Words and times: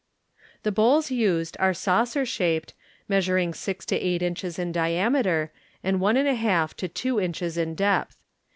The 0.63 0.71
bowls 0.71 1.11
used 1.11 1.55
are 1.59 1.75
saucer 1.75 2.25
shaped, 2.25 2.73
measuring 3.07 3.53
six 3.53 3.85
to 3.85 3.95
eight 3.95 4.23
inches 4.23 4.57
in 4.57 4.71
diameter, 4.71 5.51
and 5.83 6.01
one 6.01 6.17
and 6.17 6.27
a 6.27 6.33
half 6.33 6.75
to 6.77 6.87
two 6.87 7.19
inches 7.21 7.55
in 7.55 7.75
depth. 7.75 8.17